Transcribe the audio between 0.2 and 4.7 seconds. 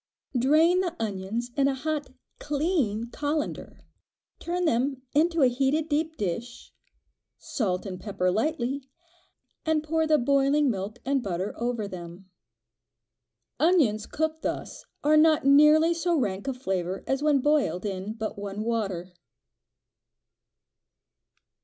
Drain the onions in a hot clean colander, turn